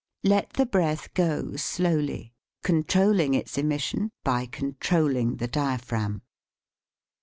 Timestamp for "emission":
3.59-4.09